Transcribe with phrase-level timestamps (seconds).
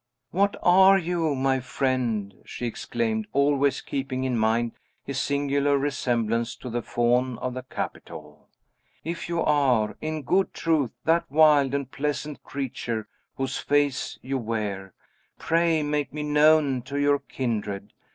[0.31, 4.71] "What are you, my friend?" she exclaimed, always keeping in mind
[5.05, 8.47] his singular resemblance to the Faun of the Capitol.
[9.03, 14.95] "If you are, in good truth, that wild and pleasant creature whose face you wear,
[15.37, 17.93] pray make me known to your kindred.